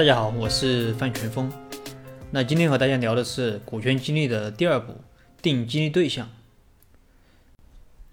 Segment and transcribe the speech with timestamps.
[0.00, 1.52] 大家好，我是范全峰。
[2.30, 4.94] 那今天和大家聊的是股权激励的第二步，
[5.42, 6.30] 定激励对象。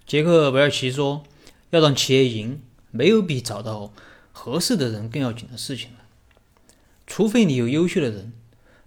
[0.05, 1.23] 杰克韦尔奇说
[1.71, 2.61] ：“要让企业赢，
[2.91, 3.93] 没有比找到
[4.33, 5.99] 合适的人更要紧的事情了。
[7.07, 8.33] 除非你有优秀的人，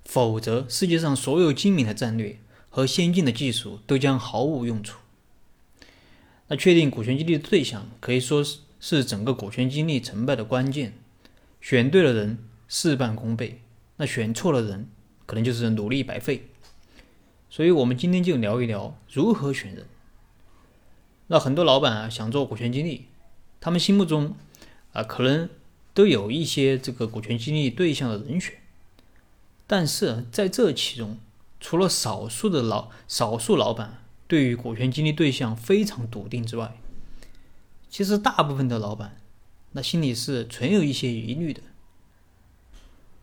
[0.05, 2.39] 否则世界上所有精明的战略
[2.69, 4.98] 和先进的技术都将毫无用处。”
[6.48, 10.93] 那确定股权激励的对象，可以说是是整个股权激励成败的关键。
[11.62, 12.39] 选对了人，
[12.73, 13.56] 事半功倍；
[13.97, 14.88] 那选错了人，
[15.27, 16.47] 可能就是努力白费。
[17.51, 19.87] 所以，我们今天就聊一聊如何选人。
[21.27, 23.06] 那很多老板啊，想做股权激励，
[23.60, 24.37] 他们心目中
[24.93, 25.51] 啊，可能
[25.93, 28.55] 都有一些这个股权激励对象的人选。
[29.66, 31.18] 但是在这其中，
[31.59, 36.77] 除了少数的老少数老板对于股权激励对象非常笃定之外，
[37.88, 39.21] 其实大部分的老板
[39.73, 41.60] 那心里是存有一些疑虑的。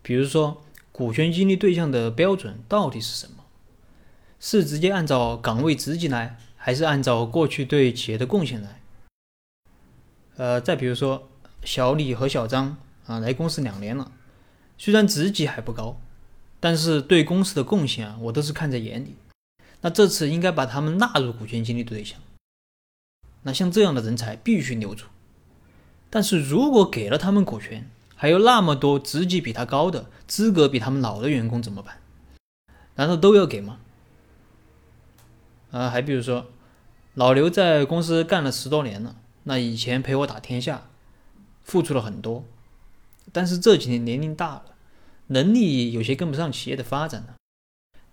[0.08, 3.44] 比如说，股权激励对象的标准到底是什么？
[4.40, 6.40] 是直接按照岗位职级来？
[6.56, 8.82] 还是按照过去对企业的贡献来。
[10.38, 11.28] 呃，再比如说
[11.66, 14.14] 小李和小张啊，来公司两年了，
[14.78, 16.00] 虽然职级还不高，
[16.62, 19.18] 但是对公司的贡献啊，我都是看在眼里。
[19.82, 22.18] 那这次应该把他们纳入股权激励对象。
[23.44, 25.08] 那像这样的人才必须留住。
[26.10, 32.02] 但是如果给了他们股权，还有那么多职级比他高的、资格比他们老的员工怎么办？
[32.96, 33.80] 难道都要给吗？
[35.72, 36.48] 啊，还比如说。
[37.14, 39.16] 老刘在公司干了十多年了，
[39.46, 40.88] 那以前陪我打天下，
[41.64, 42.44] 付出了很多，
[43.32, 44.66] 但是这几年年龄大了，
[45.26, 47.38] 能力有些跟不上企业的发展了，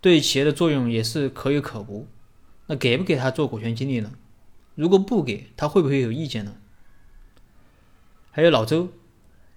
[0.01, 2.07] 对企业的作用也是可有可无。
[2.65, 4.11] 那给不给他做股权激励呢？
[4.73, 6.55] 如果不给他，会不会有意见呢？
[8.31, 8.89] 还有老周，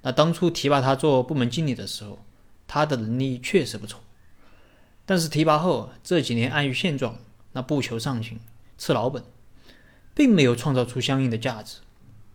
[0.09, 2.25] 那当初提拔他做部门经理的时候，
[2.67, 4.01] 他的能力确实不错，
[5.05, 7.19] 但是提拔后这几年安于现状，
[7.53, 8.41] 那不求上进，
[8.79, 9.23] 吃老本。
[10.15, 11.81] 并没有创造出相应的价值。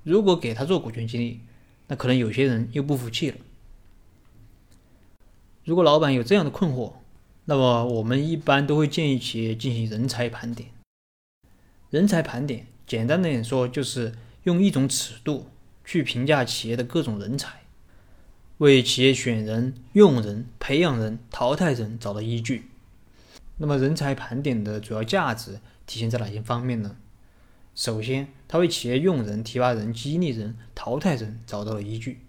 [0.03, 1.41] 如果给他做股权激励，
[1.87, 3.37] 那可能有些人又不服气了。
[5.65, 6.93] 如果老板有这样的困惑，
[7.45, 10.69] 那么我们一般都会建议企业进行人才盘点。
[11.89, 15.47] 人才盘点，简单的点说，就是用一种尺度
[15.83, 17.62] 去评价企业的各种人才，
[18.59, 22.69] 为企业选人、用人、培养人、淘汰人找到依据。
[23.57, 26.97] 那么，人才盘点的主要价值体现在哪些方面呢？
[27.75, 32.21] 首先，他为企业用人、提拔人、激励人、淘汰人找到了依据。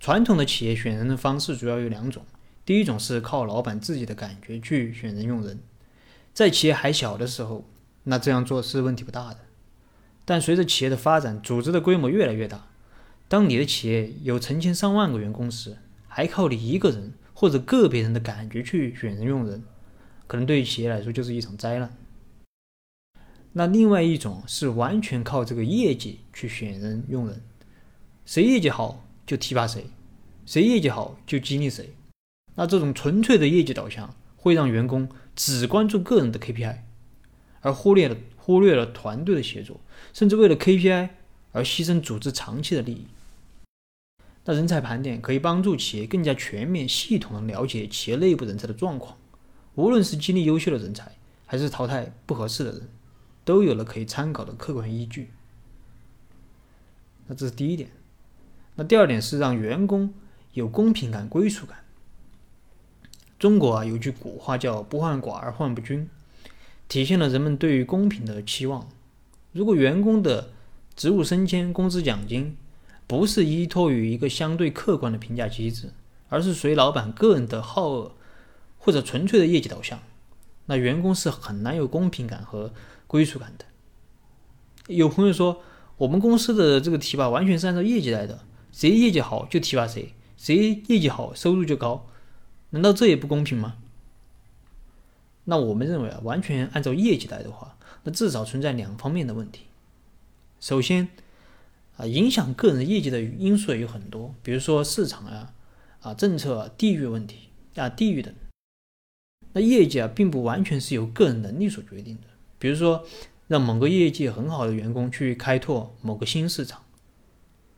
[0.00, 2.24] 传统的企业选人的方式主要有两种：
[2.64, 5.60] 第一种是靠老板自己的感觉去选人用人，
[6.34, 7.64] 在企业还小的时候，
[8.04, 9.38] 那这样做是问题不大的。
[10.24, 12.66] 但随着企业的发展，组织的规模越来越大，
[13.32, 19.62] 当你的企业有成千上万个员工时，还靠你一个人或者个别人的感觉去选人用人，
[20.26, 21.96] 可能对于企业来说就是一场灾难。
[23.54, 27.40] 那另外一种是完全靠这个业绩去选人用人，
[28.26, 29.86] 谁业绩好就提拔谁，
[30.44, 31.94] 谁业绩好就激励谁。
[32.56, 36.80] 那这种纯粹的业绩导向会让员工只关注个人的 KPI，
[37.62, 39.80] 而忽略了忽略了团队的协作，
[40.12, 41.08] 甚至为了 KPI
[41.52, 43.06] 而牺牲组织长期的利益。
[44.44, 49.16] 那人才盘点可以帮助企业更加全面、系统的了解企业内部人才的状况，
[49.74, 51.12] 无论是激励优秀的人才，
[51.46, 52.88] 还是淘汰不合适的人。
[53.44, 55.30] 都有了可以参考的客观依据。
[57.26, 57.90] 那这是第一点。
[58.76, 60.14] 那第二点是让员工
[60.52, 61.78] 有公平感、归属感。
[63.40, 66.08] 中国啊有句古话叫“不患寡而患不均”，
[66.86, 68.88] 体现了人们对于公平的期望。
[69.50, 70.52] 如果员工的
[70.94, 72.56] 职务升迁、工资奖金
[73.12, 75.92] 不是依托于一个相对客观的评价机制，
[76.30, 78.14] 而是随老板个人的好恶
[78.78, 79.98] 或者纯粹的业绩导向，
[80.64, 82.72] 那员工是很难有公平感和。
[83.06, 83.66] 归属感的，
[84.86, 85.60] 有朋友说
[85.98, 88.40] 我们公司的这个提拔完全是按照业绩来的，
[88.72, 92.08] 谁业绩好就提拔谁，谁业绩好收入就高，
[92.70, 93.76] 难道这也不公平吗？
[95.44, 99.66] 那我们认为啊，完全按照业绩来的话，那至少存在两方面的问题。
[100.58, 101.08] 首先
[102.06, 105.54] 影响个人业绩的因素也有很多，比如说市场啊、
[106.00, 108.34] 啊政策、啊、地域问题啊、地域等。
[109.54, 112.28] 那业绩啊，并不完全是由个人能力所决定的。
[112.58, 113.04] 比如说，
[113.48, 116.82] 让某个业绩很好的员工去开拓某个新市场，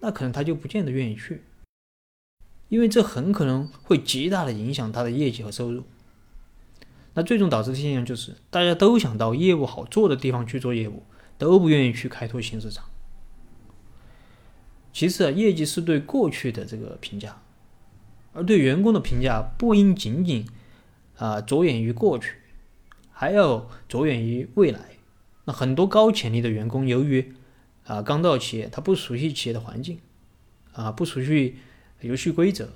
[0.00, 1.42] 那可能他就不见得愿意去，
[2.68, 5.82] 因为这很可能会极大的影响他的业绩和收入。
[7.14, 11.02] 那最终导致的现象就是，大家都想到业务好做的地方去做业务，
[11.38, 12.84] 都不愿意去开拓新市场。
[14.94, 17.42] 其次啊，业绩是对过去的这个评价，
[18.32, 20.46] 而对员工的评价不应仅仅
[21.16, 22.36] 啊着眼于过去，
[23.10, 24.80] 还要着眼于未来。
[25.46, 27.34] 那很多高潜力的员工，由于
[27.84, 29.98] 啊刚到企业，他不熟悉企业的环境，
[30.72, 31.56] 啊不熟悉
[32.00, 32.72] 游戏规则，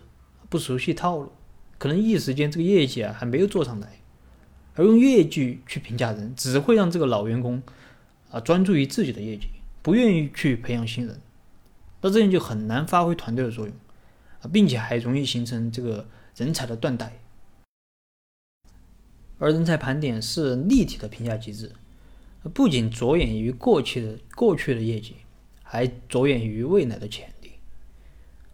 [0.49, 1.31] 不熟悉套路，
[1.79, 4.01] 可能一时间这个业绩啊还没有做上来，
[4.75, 7.63] 而用业绩去评价人，只会让这个老员工
[8.33, 9.47] 啊专注于自己的业绩，
[9.83, 11.21] 不愿意去培养新人，
[12.01, 13.75] 那这样就很难发挥团队的作用
[14.41, 16.07] 啊，并且还容易形成这个
[16.37, 17.21] 人才的断代。
[19.39, 21.73] 而人才盘点是立体的评价机制。
[22.55, 25.17] 不仅着眼于过去的过去的业绩，
[25.63, 27.53] 还着眼于未来的潜力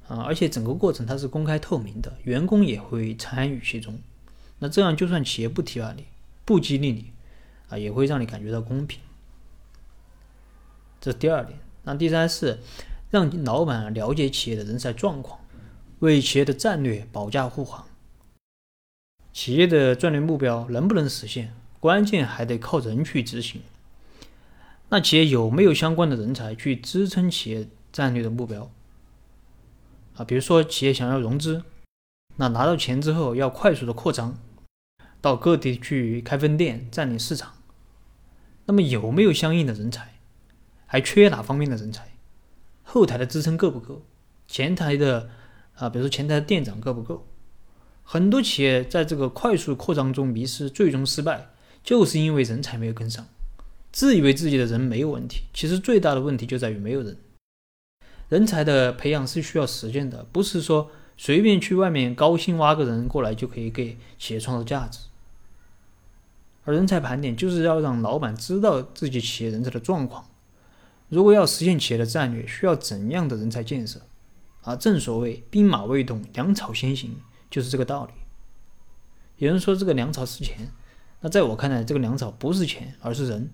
[0.08, 0.22] 啊！
[0.22, 3.98] 而且整个过程它是公开透明的，员工也会参与其中。
[4.58, 6.06] 那这样就算企业不提拔你、
[6.46, 7.12] 不激励你
[7.68, 9.00] 啊，也会让你感觉到公平。
[11.00, 11.58] 这是第二点。
[11.84, 12.58] 那第三是
[13.14, 15.38] 让老板了解企业的人才状况，
[16.00, 17.86] 为企业的战略保驾护航。
[19.32, 23.62] 企业的战略目标能不能实现，关键还得靠人去执行。
[24.88, 28.68] 那企业有没有相关的人才去支撑企业战略的目标？
[30.16, 31.62] 啊，比如说企业想要融资，
[32.34, 34.36] 那拿到钱之后要快速的扩张，
[35.20, 37.52] 到各地去开分店占领市场，
[38.64, 40.14] 那么有没有相应的人才？
[40.86, 42.08] 还缺哪方面的人才？
[42.94, 44.02] 后台的支撑够不够？
[44.46, 45.28] 前台的
[45.74, 47.26] 啊，比如说前台的店长够不够？
[48.04, 51.48] 很多企业在这个快速扩张中迷失，最终失败，
[51.82, 53.26] 就是因为人才没有跟上。
[53.90, 57.16] 自以为自己的人没有问题，其实最大的问题就在于没有人。
[58.28, 65.00] 人才的培养是需要时间的，不是说随便去外面高薪挖个人过来就可以给企业创造价值。
[66.62, 70.26] 而人才盘点就是要让老板知道自己企业人才的状况。
[71.08, 74.00] 如果要实现企业的战略，需要怎样的人才建设？
[74.62, 77.16] 啊，正所谓兵马未动，粮草先行，
[77.50, 78.12] 就是这个道理。
[79.36, 80.70] 有人说这个粮草是钱，
[81.20, 83.50] 那在我看来，这个粮草不是钱，而是人。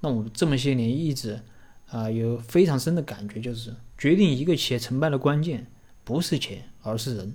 [0.00, 1.42] 那我这么些年一直
[1.88, 5.66] 啊有非常深的感觉，就是决定一个企业成败的关键
[6.04, 7.34] 不是钱，而是人。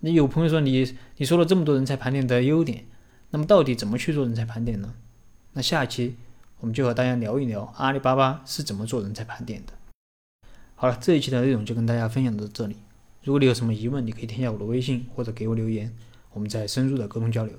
[0.00, 2.86] 那有朋友说你你说了这么多人才盘点的优点，
[3.30, 4.94] 那么到底怎么去做人才盘点呢？
[5.52, 6.16] 那下期
[6.62, 9.72] 我们就和大家聊一聊阿里巴巴是怎么做人才盘点的。
[10.76, 12.76] 好了，这一期的内容就跟大家分享到这里。
[13.24, 15.92] 如果你有什么疑问，你可以添加我的微信或者给我留言，
[16.32, 17.56] 我们再深入的沟通交流。